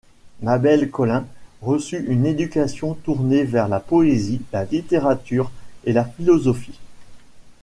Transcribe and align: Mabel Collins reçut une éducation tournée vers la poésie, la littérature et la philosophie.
Mabel 0.41 0.89
Collins 0.89 1.27
reçut 1.61 2.03
une 2.07 2.25
éducation 2.25 2.95
tournée 2.95 3.43
vers 3.43 3.67
la 3.67 3.79
poésie, 3.79 4.41
la 4.51 4.65
littérature 4.65 5.51
et 5.83 5.93
la 5.93 6.05
philosophie. 6.05 6.79